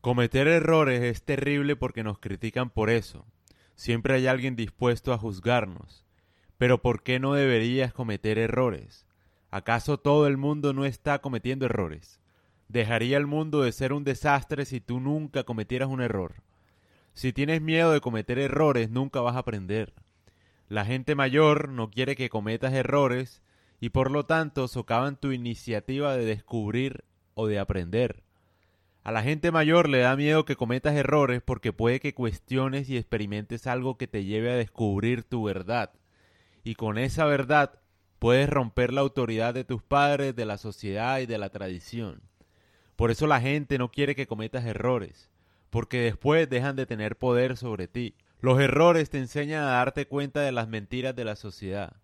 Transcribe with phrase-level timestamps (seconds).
[0.00, 3.26] Cometer errores es terrible porque nos critican por eso.
[3.74, 6.06] Siempre hay alguien dispuesto a juzgarnos.
[6.56, 9.06] Pero ¿por qué no deberías cometer errores?
[9.50, 12.20] ¿Acaso todo el mundo no está cometiendo errores?
[12.68, 16.42] ¿Dejaría el mundo de ser un desastre si tú nunca cometieras un error?
[17.14, 19.94] Si tienes miedo de cometer errores, nunca vas a aprender.
[20.68, 23.42] La gente mayor no quiere que cometas errores
[23.80, 27.04] y por lo tanto socavan tu iniciativa de descubrir
[27.34, 28.27] o de aprender.
[29.08, 32.98] A la gente mayor le da miedo que cometas errores porque puede que cuestiones y
[32.98, 35.94] experimentes algo que te lleve a descubrir tu verdad.
[36.62, 37.80] Y con esa verdad
[38.18, 42.20] puedes romper la autoridad de tus padres, de la sociedad y de la tradición.
[42.96, 45.30] Por eso la gente no quiere que cometas errores,
[45.70, 48.14] porque después dejan de tener poder sobre ti.
[48.42, 51.96] Los errores te enseñan a darte cuenta de las mentiras de la sociedad.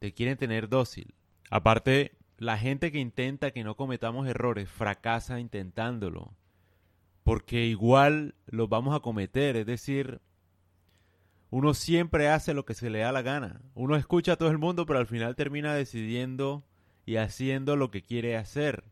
[0.00, 1.14] Te quieren tener dócil.
[1.50, 6.34] Aparte, la gente que intenta que no cometamos errores fracasa intentándolo.
[7.22, 10.20] Porque igual los vamos a cometer, es decir,
[11.50, 13.60] uno siempre hace lo que se le da la gana.
[13.74, 16.64] Uno escucha a todo el mundo, pero al final termina decidiendo
[17.06, 18.82] y haciendo lo que quiere hacer.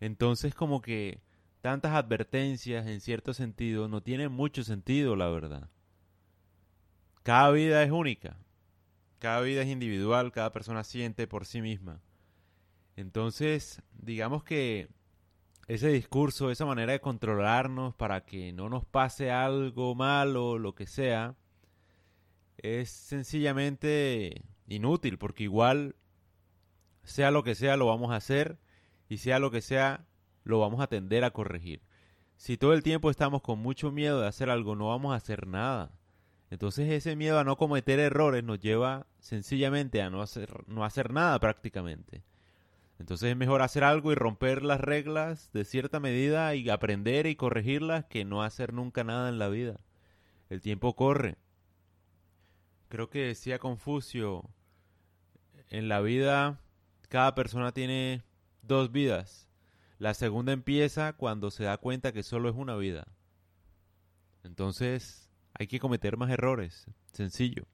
[0.00, 1.22] Entonces como que
[1.62, 5.70] tantas advertencias en cierto sentido no tienen mucho sentido, la verdad.
[7.22, 8.36] Cada vida es única.
[9.20, 12.02] Cada vida es individual, cada persona siente por sí misma.
[12.96, 14.88] Entonces, digamos que
[15.68, 20.86] ese discurso, esa manera de controlarnos para que no nos pase algo malo, lo que
[20.86, 21.36] sea,
[22.58, 25.96] es sencillamente inútil, porque igual,
[27.04, 28.58] sea lo que sea, lo vamos a hacer
[29.08, 30.06] y sea lo que sea,
[30.44, 31.82] lo vamos a tender a corregir.
[32.36, 35.46] Si todo el tiempo estamos con mucho miedo de hacer algo, no vamos a hacer
[35.46, 35.92] nada.
[36.50, 41.12] Entonces ese miedo a no cometer errores nos lleva sencillamente a no hacer, no hacer
[41.12, 42.24] nada prácticamente.
[43.02, 47.34] Entonces es mejor hacer algo y romper las reglas de cierta medida y aprender y
[47.34, 49.80] corregirlas que no hacer nunca nada en la vida.
[50.48, 51.36] El tiempo corre.
[52.88, 54.48] Creo que decía Confucio,
[55.68, 56.60] en la vida
[57.08, 58.22] cada persona tiene
[58.62, 59.48] dos vidas.
[59.98, 63.08] La segunda empieza cuando se da cuenta que solo es una vida.
[64.44, 66.86] Entonces hay que cometer más errores.
[67.12, 67.66] Sencillo.